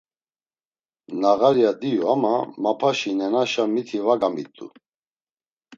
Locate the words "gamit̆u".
4.21-4.65